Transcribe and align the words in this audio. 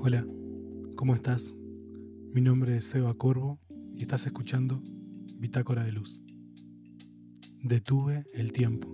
Hola, 0.00 0.24
¿cómo 0.94 1.16
estás? 1.16 1.56
Mi 2.32 2.40
nombre 2.40 2.76
es 2.76 2.84
Seba 2.84 3.12
Corvo 3.14 3.58
y 3.96 4.02
estás 4.02 4.24
escuchando 4.26 4.80
Bitácora 5.34 5.82
de 5.82 5.90
Luz. 5.90 6.20
Detuve 7.64 8.24
el 8.32 8.52
tiempo. 8.52 8.88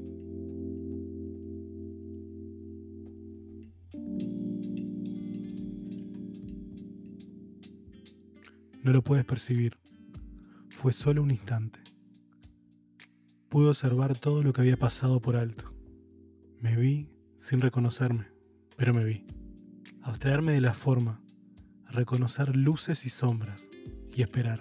No 8.82 8.93
lo 8.93 9.05
puedes 9.05 9.27
percibir. 9.27 9.77
Fue 10.71 10.95
solo 10.95 11.23
un 11.23 11.30
instante. 11.30 11.80
Pude 13.50 13.68
observar 13.68 14.18
todo 14.18 14.43
lo 14.43 14.55
que 14.55 14.62
había 14.62 14.79
pasado 14.79 15.21
por 15.21 15.36
alto. 15.36 15.71
Me 16.62 16.77
vi 16.77 17.11
sin 17.36 17.61
reconocerme, 17.61 18.29
pero 18.79 18.95
me 18.95 19.05
vi. 19.05 19.34
Abstraerme 20.05 20.52
de 20.52 20.61
la 20.61 20.75
forma, 20.75 21.23
reconocer 21.88 22.55
luces 22.55 23.06
y 23.06 23.09
sombras 23.09 23.70
y 24.12 24.20
esperar. 24.20 24.60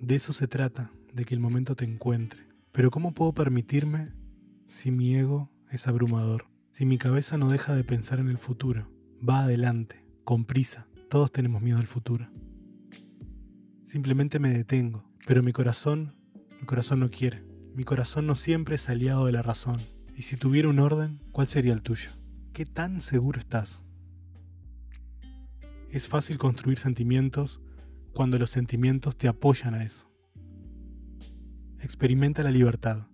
De 0.00 0.16
eso 0.16 0.32
se 0.32 0.48
trata, 0.48 0.90
de 1.12 1.24
que 1.24 1.34
el 1.34 1.40
momento 1.40 1.76
te 1.76 1.84
encuentre. 1.84 2.48
Pero 2.72 2.90
¿cómo 2.90 3.14
puedo 3.14 3.32
permitirme 3.32 4.12
si 4.66 4.90
mi 4.90 5.14
ego 5.14 5.52
es 5.70 5.86
abrumador? 5.86 6.46
Si 6.72 6.84
mi 6.84 6.98
cabeza 6.98 7.38
no 7.38 7.48
deja 7.48 7.76
de 7.76 7.84
pensar 7.84 8.18
en 8.18 8.26
el 8.26 8.38
futuro, 8.38 8.90
va 9.26 9.42
adelante, 9.42 10.04
con 10.24 10.46
prisa. 10.46 10.88
Todos 11.08 11.30
tenemos 11.30 11.62
miedo 11.62 11.78
al 11.78 11.86
futuro. 11.86 12.28
Simplemente 13.84 14.40
me 14.40 14.50
detengo, 14.50 15.08
pero 15.28 15.44
mi 15.44 15.52
corazón, 15.52 16.16
mi 16.58 16.66
corazón 16.66 16.98
no 16.98 17.08
quiere. 17.08 17.44
Mi 17.76 17.84
corazón 17.84 18.26
no 18.26 18.34
siempre 18.34 18.74
es 18.74 18.88
aliado 18.88 19.26
de 19.26 19.32
la 19.32 19.42
razón. 19.42 19.80
Y 20.16 20.22
si 20.22 20.36
tuviera 20.36 20.68
un 20.68 20.80
orden, 20.80 21.20
¿cuál 21.30 21.46
sería 21.46 21.72
el 21.72 21.82
tuyo? 21.82 22.10
¿Qué 22.52 22.66
tan 22.66 23.00
seguro 23.00 23.38
estás? 23.38 23.84
Es 25.92 26.08
fácil 26.08 26.38
construir 26.38 26.78
sentimientos 26.78 27.60
cuando 28.14 28.38
los 28.38 28.48
sentimientos 28.50 29.14
te 29.18 29.28
apoyan 29.28 29.74
a 29.74 29.84
eso. 29.84 30.10
Experimenta 31.80 32.42
la 32.42 32.50
libertad. 32.50 33.08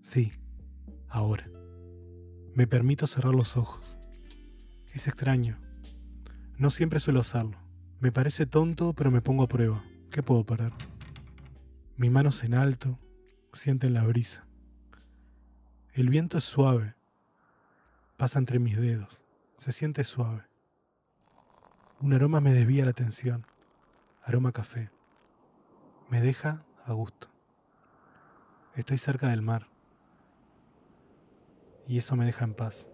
Sí, 0.00 0.32
ahora. 1.08 1.46
Me 2.54 2.66
permito 2.66 3.06
cerrar 3.06 3.34
los 3.34 3.58
ojos. 3.58 4.00
Es 4.94 5.08
extraño. 5.08 5.58
No 6.56 6.70
siempre 6.70 7.00
suelo 7.00 7.20
hacerlo. 7.20 7.58
Me 8.00 8.12
parece 8.12 8.46
tonto, 8.46 8.94
pero 8.94 9.10
me 9.10 9.20
pongo 9.20 9.42
a 9.42 9.48
prueba. 9.48 9.84
¿Qué 10.10 10.22
puedo 10.22 10.46
parar? 10.46 10.72
Mis 11.98 12.10
manos 12.10 12.42
en 12.44 12.54
alto 12.54 12.98
sienten 13.52 13.92
la 13.92 14.04
brisa. 14.04 14.46
El 15.92 16.08
viento 16.08 16.38
es 16.38 16.44
suave. 16.44 16.94
Pasa 18.16 18.38
entre 18.38 18.58
mis 18.58 18.78
dedos. 18.78 19.22
Se 19.58 19.70
siente 19.70 20.02
suave. 20.02 20.44
Un 21.98 22.12
aroma 22.12 22.40
me 22.40 22.52
desvía 22.52 22.84
la 22.84 22.90
atención. 22.90 23.46
Aroma 24.22 24.52
café. 24.52 24.90
Me 26.10 26.20
deja 26.20 26.62
a 26.84 26.92
gusto. 26.92 27.28
Estoy 28.74 28.98
cerca 28.98 29.28
del 29.28 29.40
mar. 29.40 29.68
Y 31.86 31.96
eso 31.96 32.14
me 32.16 32.26
deja 32.26 32.44
en 32.44 32.54
paz. 32.54 32.90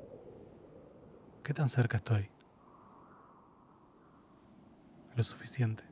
¿Qué 1.42 1.52
tan 1.52 1.68
cerca 1.68 1.96
estoy? 1.96 2.30
Lo 5.16 5.24
suficiente. 5.24 5.82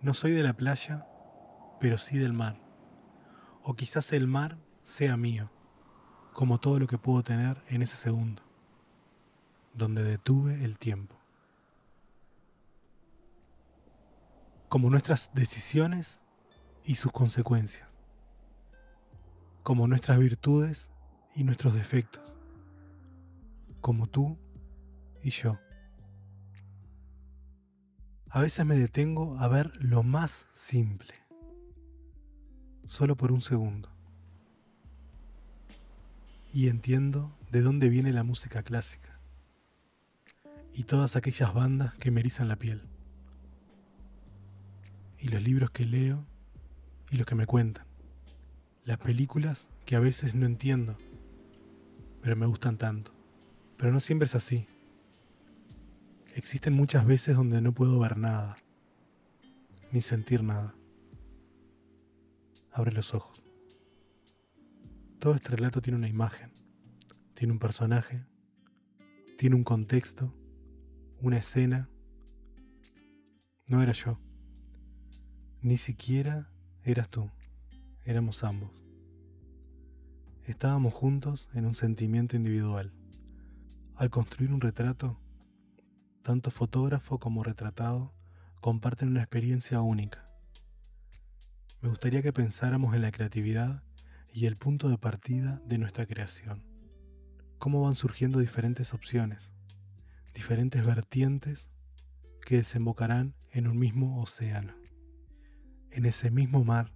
No 0.00 0.14
soy 0.14 0.32
de 0.32 0.42
la 0.42 0.54
playa, 0.54 1.06
pero 1.78 1.98
sí 1.98 2.16
del 2.16 2.32
mar. 2.32 2.58
O 3.62 3.74
quizás 3.74 4.12
el 4.14 4.26
mar 4.26 4.56
sea 4.84 5.18
mío, 5.18 5.50
como 6.32 6.58
todo 6.58 6.78
lo 6.78 6.86
que 6.86 6.96
puedo 6.96 7.22
tener 7.22 7.62
en 7.68 7.82
ese 7.82 7.96
segundo, 7.96 8.42
donde 9.76 10.02
detuve 10.02 10.64
el 10.64 10.78
tiempo. 10.78 11.14
Como 14.68 14.90
nuestras 14.90 15.32
decisiones 15.34 16.20
y 16.84 16.96
sus 16.96 17.12
consecuencias, 17.12 17.98
como 19.62 19.86
nuestras 19.86 20.18
virtudes 20.18 20.90
y 21.34 21.44
nuestros 21.44 21.74
defectos, 21.74 22.36
como 23.80 24.06
tú 24.06 24.38
y 25.22 25.30
yo. 25.30 25.58
A 28.30 28.40
veces 28.40 28.66
me 28.66 28.76
detengo 28.76 29.38
a 29.38 29.48
ver 29.48 29.72
lo 29.76 30.02
más 30.02 30.48
simple, 30.52 31.14
solo 32.86 33.16
por 33.16 33.30
un 33.30 33.42
segundo. 33.42 33.90
Y 36.52 36.68
entiendo 36.68 37.36
de 37.50 37.60
dónde 37.60 37.88
viene 37.88 38.12
la 38.12 38.22
música 38.24 38.62
clásica 38.62 39.15
y 40.76 40.84
todas 40.84 41.16
aquellas 41.16 41.54
bandas 41.54 41.94
que 41.94 42.10
me 42.10 42.20
erizan 42.20 42.48
la 42.48 42.56
piel. 42.56 42.82
Y 45.18 45.28
los 45.28 45.42
libros 45.42 45.70
que 45.70 45.86
leo 45.86 46.26
y 47.10 47.16
los 47.16 47.24
que 47.24 47.34
me 47.34 47.46
cuentan. 47.46 47.86
Las 48.84 48.98
películas 48.98 49.68
que 49.86 49.96
a 49.96 50.00
veces 50.00 50.34
no 50.34 50.44
entiendo, 50.44 50.98
pero 52.20 52.36
me 52.36 52.44
gustan 52.44 52.76
tanto. 52.76 53.10
Pero 53.78 53.90
no 53.90 54.00
siempre 54.00 54.26
es 54.26 54.34
así. 54.34 54.66
Existen 56.34 56.74
muchas 56.74 57.06
veces 57.06 57.36
donde 57.36 57.62
no 57.62 57.72
puedo 57.72 57.98
ver 57.98 58.18
nada, 58.18 58.56
ni 59.92 60.02
sentir 60.02 60.42
nada. 60.42 60.74
Abre 62.70 62.92
los 62.92 63.14
ojos. 63.14 63.42
Todo 65.20 65.36
este 65.36 65.48
relato 65.48 65.80
tiene 65.80 65.96
una 65.96 66.08
imagen, 66.08 66.52
tiene 67.32 67.54
un 67.54 67.58
personaje, 67.58 68.26
tiene 69.38 69.56
un 69.56 69.64
contexto, 69.64 70.34
una 71.20 71.38
escena. 71.38 71.88
No 73.68 73.82
era 73.82 73.92
yo, 73.92 74.18
ni 75.62 75.76
siquiera 75.76 76.50
eras 76.84 77.08
tú, 77.08 77.30
éramos 78.04 78.44
ambos. 78.44 78.70
Estábamos 80.44 80.94
juntos 80.94 81.48
en 81.54 81.66
un 81.66 81.74
sentimiento 81.74 82.36
individual. 82.36 82.92
Al 83.96 84.10
construir 84.10 84.52
un 84.52 84.60
retrato, 84.60 85.18
tanto 86.22 86.50
fotógrafo 86.50 87.18
como 87.18 87.42
retratado 87.42 88.14
comparten 88.60 89.08
una 89.08 89.22
experiencia 89.22 89.80
única. 89.80 90.30
Me 91.80 91.88
gustaría 91.88 92.22
que 92.22 92.32
pensáramos 92.32 92.94
en 92.94 93.02
la 93.02 93.10
creatividad 93.10 93.82
y 94.32 94.46
el 94.46 94.56
punto 94.56 94.88
de 94.88 94.98
partida 94.98 95.60
de 95.64 95.78
nuestra 95.78 96.06
creación. 96.06 96.62
Cómo 97.58 97.82
van 97.82 97.94
surgiendo 97.94 98.38
diferentes 98.38 98.92
opciones, 98.92 99.50
diferentes 100.36 100.84
vertientes 100.84 101.66
que 102.42 102.58
desembocarán 102.58 103.34
en 103.50 103.66
un 103.66 103.78
mismo 103.78 104.20
océano, 104.22 104.76
en 105.90 106.04
ese 106.04 106.30
mismo 106.30 106.62
mar 106.62 106.92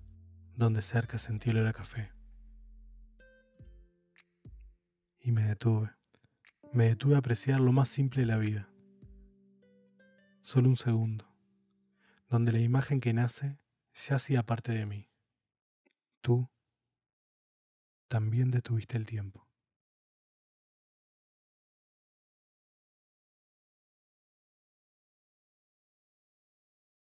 donde 0.54 0.82
cerca 0.82 1.18
sentí 1.18 1.48
olor 1.50 1.66
a 1.66 1.72
café. 1.72 2.12
Y 5.18 5.32
me 5.32 5.44
detuve, 5.44 5.90
me 6.72 6.84
detuve 6.84 7.14
a 7.14 7.18
apreciar 7.18 7.60
lo 7.60 7.72
más 7.72 7.88
simple 7.88 8.20
de 8.20 8.26
la 8.26 8.36
vida 8.36 8.70
solo 10.42 10.68
un 10.68 10.76
segundo, 10.76 11.32
donde 12.28 12.52
la 12.52 12.60
imagen 12.60 13.00
que 13.00 13.12
nace 13.12 13.58
ya 13.94 14.16
hacía 14.16 14.42
parte 14.42 14.72
de 14.72 14.86
mí. 14.86 15.08
Tú 16.20 16.50
también 18.08 18.50
detuviste 18.50 18.96
el 18.96 19.06
tiempo. 19.06 19.49